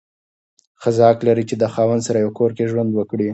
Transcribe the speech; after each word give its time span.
ښځه 0.81 1.01
حق 1.09 1.19
لري 1.27 1.43
چې 1.49 1.55
د 1.57 1.63
خاوند 1.73 2.01
سره 2.07 2.17
یو 2.23 2.31
کور 2.39 2.49
کې 2.57 2.69
ژوند 2.71 2.89
وکړي. 2.93 3.27